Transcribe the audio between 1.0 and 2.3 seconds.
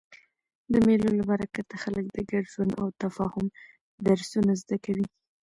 له برکته خلک د